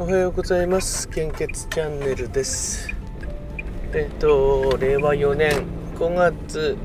[0.00, 1.08] おはようございます。
[1.08, 2.88] 献血チャンネルです。
[3.92, 5.50] えっと令和4年
[5.96, 6.76] 5月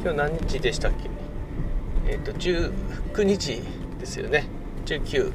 [0.00, 1.10] 今日何日でしたっけ？
[2.12, 3.60] えっと19日
[3.98, 4.46] ですよね。
[4.86, 5.32] 19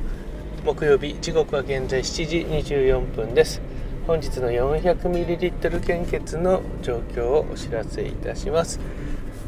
[0.63, 1.17] 木曜日。
[1.19, 2.37] 時刻は現在7時
[2.77, 3.61] 24分です。
[4.07, 8.79] 本日の 400ml 献血の状況をお知らせいたします。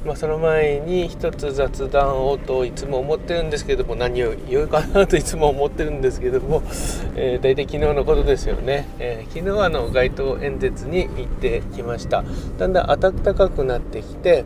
[0.06, 6.64] まあ、その前に一つ雑談をといつも思ってるんですけども何を言うかなといつも思ってるんですけども、
[7.16, 12.24] えー、大体昨日のことですよね、えー、昨日はあの街頭演説に行ってきました。
[12.58, 14.44] だんだん暖かくなってきて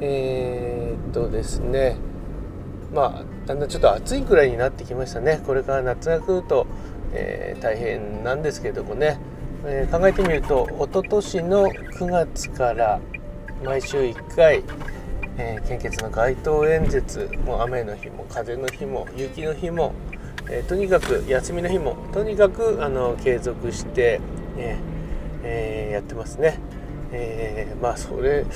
[0.00, 1.96] えー、っとですね
[2.92, 5.40] まあだんだんちょっと暑いくらいになってきましたね。
[5.46, 6.66] これから夏が来ると、
[7.14, 9.18] え大変なんですけどもね、
[9.64, 13.00] え考えてみると一昨年の9月から
[13.64, 14.64] 毎週1回、
[15.38, 19.92] えー、献血の街頭演説もう雨の日も風の日も雪の日も、
[20.50, 24.20] えー、とにかく休みの日もとにかくあの継続して、
[24.58, 24.78] え
[25.44, 26.58] えー、やってますね。
[27.14, 28.46] えまあそれ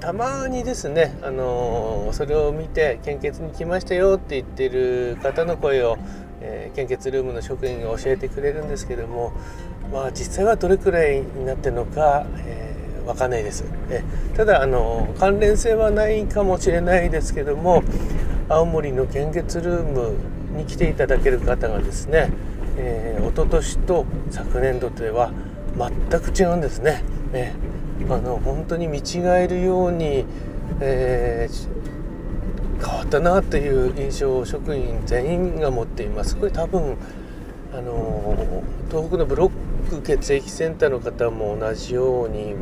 [0.00, 5.96] たまにですね、あのそれを見て献血に来ましたよって言ってる方の声を、
[6.42, 9.32] え献血ルームの職員が教えてくれるんですけども
[9.90, 12.73] まあ実際はどれくらいになってるのか、え
[13.06, 13.64] わかんないです。
[13.90, 14.02] え
[14.36, 17.82] ただあの関連性はないかもしれないですけども
[18.48, 20.14] 青森の献血ルーム
[20.56, 22.30] に来ていただける方がですね、
[22.76, 25.32] えー、一昨年と昨年度では
[25.76, 27.02] 全く違うんですね。
[27.32, 27.52] え
[28.08, 30.24] あの本当に見違えるように、
[30.80, 36.36] えー、変わったなという印象を職員全員が持っています。
[36.36, 36.96] これ多分
[37.72, 39.50] あの東北のブロッ
[40.02, 42.54] 血液センターの方も同じように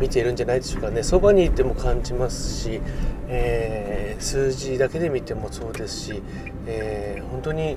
[0.00, 2.80] 見ているんじゃないでしょうかねそばにいても感じますし、
[3.28, 6.22] えー、数字だけで見てもそうですし、
[6.66, 7.76] えー、本当に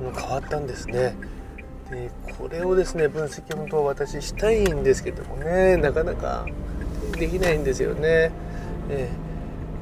[0.00, 1.14] 変わったんですね。
[1.90, 6.46] でこれをですね分析本当私したいんですけどもねなかなか
[7.12, 8.32] できないんですよね。
[8.88, 9.31] えー、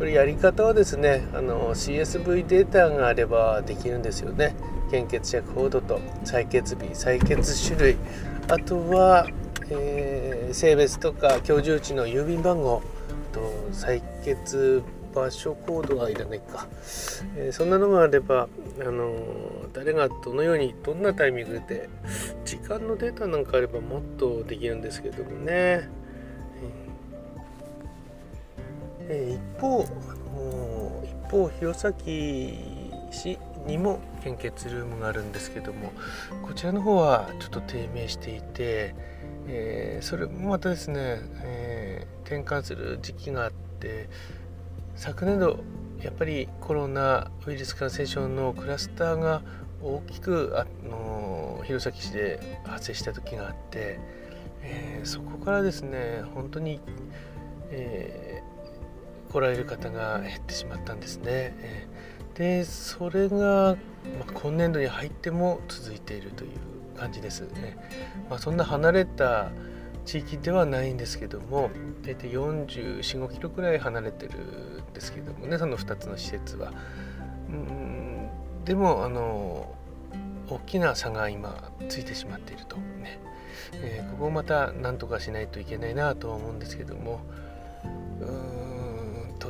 [0.01, 4.57] これやり方はですねあの CSV データがあればできるんですよね。
[4.91, 7.97] 献血者コードと採血日採血種類。
[8.49, 9.29] あとは
[9.71, 12.83] えー、性別とか居住地の郵便番号
[13.33, 13.41] と
[13.73, 14.83] 採血
[15.15, 16.67] 場所コードはいらないか、
[17.37, 18.49] えー、そんなのがあれば、
[18.81, 19.13] あの
[19.73, 21.89] 誰がどのようにどんなタイミングで
[22.45, 25.89] 時間のデータなんかあればもっとできるんですけどもね、
[29.11, 29.85] え一方、
[31.05, 31.93] 一方弘前
[33.11, 35.93] 市にも献血ルームがあるんですけども
[36.43, 38.95] こちらの方はちょっと低迷していて
[39.53, 44.09] えー、それもまたですね、えー、転換する時期があって
[44.95, 45.59] 昨年度
[46.01, 49.43] やっぱりコロナウイルス感染症のクラスターが
[49.83, 53.99] 大きくあの弘前市で発生した時があって、
[54.63, 56.81] えー、そこからですね本当に、
[57.71, 58.30] えー、
[59.33, 61.55] 来られる方が減ってしまったんですね。
[62.35, 63.77] でそれが、
[64.19, 66.51] ま、今年度に入っても続いているという
[66.99, 67.77] 感じですね。
[68.29, 69.51] まあ、そんな離れた
[70.05, 71.71] 地域ではないんですけども
[72.03, 74.39] 大体445キロくらい離れてる
[74.91, 76.73] んですけどもねその2つの施設は。
[77.49, 78.29] うん
[78.65, 79.75] でもあの
[80.49, 83.21] 大きな差が今ついてしまっているとね、
[83.73, 87.21] えー、ここをまた何とかしないといけないなとは思うんですけども
[88.21, 88.60] うん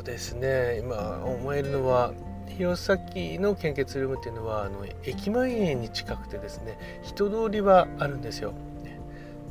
[0.00, 2.12] とですね今思えるのは
[2.48, 2.80] 弘
[3.14, 8.52] 前の献血ルームっていうのはあの駅前に近くてですね人通りはあるんですよ。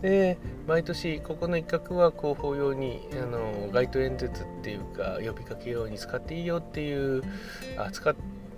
[0.01, 7.21] で毎年ここの一角は広報用にあの街頭演説っていうか呼びかけように使っていいよっていう
[7.77, 8.15] あ使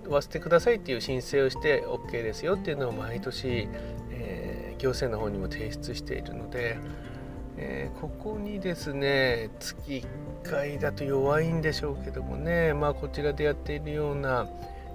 [0.08, 3.68] わせてくださいっていう申請をして OK ですよっていうのを毎年、
[4.12, 6.78] えー、行政の方にも提出しているので、
[7.56, 10.04] えー、ここにですね月
[10.42, 14.48] 1回だと弱いんでしょうけどもねまあこちらでやっているような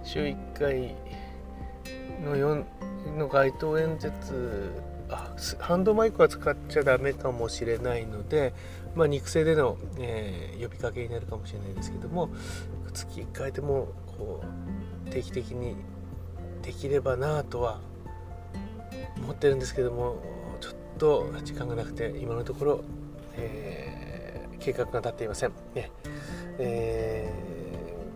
[0.03, 0.96] 週1回
[2.23, 2.64] の4
[3.17, 4.72] の街頭演説
[5.09, 8.53] あハンドマイクは使っちゃダメかもしれないので、
[8.96, 12.29] まあ、肉声での、えー、呼びかけになるかもしれないですけども
[12.93, 14.43] 月1回でもこ
[15.05, 15.76] う定期的に
[16.61, 17.79] できればなとは
[19.17, 20.22] 思ってるんですけども
[20.59, 22.84] ちょっと時間がなくて今のところ、
[23.35, 25.52] えー、計画が立っていません。
[25.73, 25.91] ね
[26.59, 27.32] え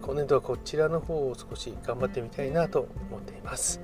[0.02, 3.80] ー、今年度はこちらの方を少し頑張ってみたいなと思っています。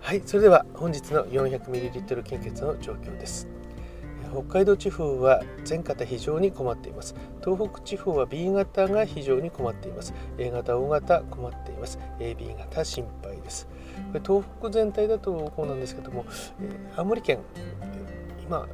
[0.00, 3.60] はい、それでは本日の 400ml 献血の状況です。
[4.32, 13.68] 北海道地方は全型非常に困っています東北地方は B 型が非常に困っています A 型 O 型困っています AB 型心配です
[14.24, 16.24] 東北全体だとこうなんですけども、
[16.60, 17.38] え青森県
[18.50, 18.66] 今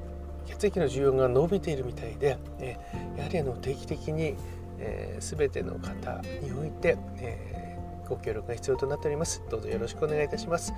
[0.47, 2.79] 血液の需要が伸びているみたいで、え
[3.19, 4.35] やはりあの定期的に、
[4.79, 9.43] えー、全ての方において、えー、ご協力が必要となっております。
[9.51, 10.73] どうぞよろしくお願いいたします。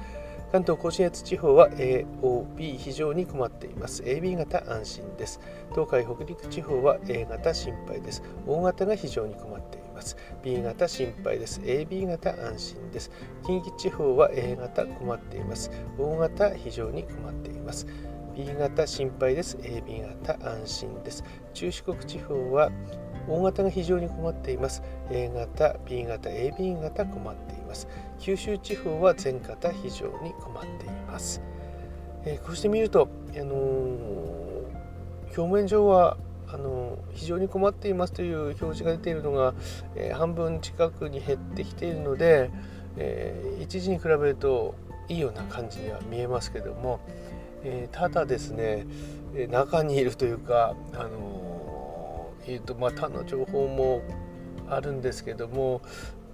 [0.50, 4.02] 関東甲信越地方は AOB 非常に困っています。
[4.02, 5.38] AB 型安心です。
[5.70, 8.24] 東海北陸地方は A 型心配です。
[8.48, 10.16] O 型が非常に困っています。
[10.42, 11.60] B 型心配です。
[11.60, 13.12] AB 型安心です。
[13.46, 15.70] 近畿地方は A 型困っています。
[15.98, 17.86] O 型非常に困っています。
[18.38, 19.56] B 型心配です。
[19.56, 21.24] AB 型安心です。
[21.54, 22.70] 中四国地方は
[23.28, 24.80] O 型が非常に困っています。
[25.10, 27.88] A 型 B 型 AB 型困っています。
[28.20, 31.42] 九州地方は全型非常に困っています、
[32.24, 34.66] えー、こうして見ると、あのー、
[35.36, 39.54] 表面上はあの非常に困っていますという表示が出ているのが、
[39.96, 42.52] えー、半分近くに減ってきているので、
[42.98, 44.76] えー、一時に比べると
[45.08, 47.00] いいような感じには見えますけども、
[47.64, 48.86] えー、ただですね
[49.50, 54.02] 中にいるというか、あのえーとまあ、他の情報も
[54.68, 55.82] あるんですけども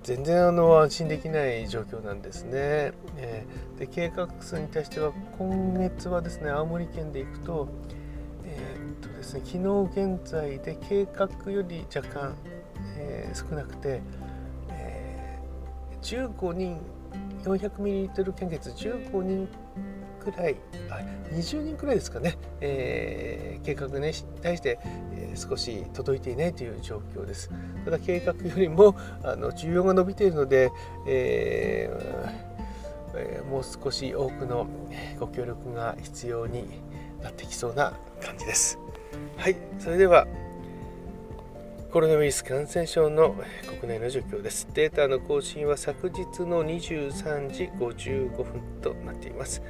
[0.05, 2.93] 全然あの安心できない状況なんですね。
[3.17, 7.69] えー、で計画数に対しては今月はですね青森県で行くと,、
[8.45, 9.59] えー、とですね、昨
[9.97, 12.35] 日現在で計画より若干、
[12.99, 14.03] えー、少なくて、
[14.69, 16.79] えー、15人
[17.45, 19.49] 400ml 献血15人
[20.25, 20.57] くらい
[20.91, 21.01] あ
[21.33, 24.13] 20人くらいですかね、えー、計画ね
[24.43, 24.79] 対して、
[25.13, 27.51] えー、少し届いていないという状況です
[27.85, 30.71] ただ計画よりもあの需要が伸びているので、
[31.07, 32.55] えー
[33.17, 34.67] えー、もう少し多くの
[35.21, 36.69] ご協力が必要に
[37.23, 38.79] なってきそうな感じです
[39.37, 40.27] はいそれでは
[41.95, 43.37] コロナウイルス感染症の
[43.81, 44.67] 国内の状況です。
[44.75, 49.63] データの更新は昨日の23時55分となっています。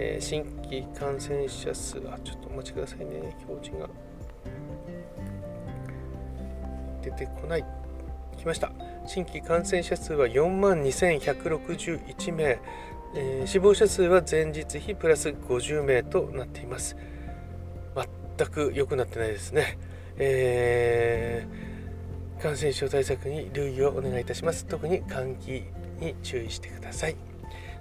[0.00, 3.88] えー、新規感染者数、あ、ちょっとお待ちくださいね、表示が
[7.02, 7.64] 出てこない。
[8.36, 8.70] 来ました。
[9.06, 12.60] 新規感染者数は4万2161名、
[13.16, 16.96] えー、死亡者数は前日比プラス50名となっています。
[18.38, 19.78] 全く良くなってないですね。
[20.16, 24.64] えー、感染症対策に留意をお願いいたします。
[24.66, 27.27] 特に換気に注意してください。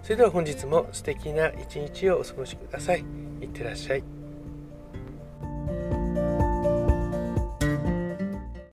[0.04, 3.04] それでは本日も素敵な一日をお過ごしください。
[3.42, 4.17] いってらっしゃい。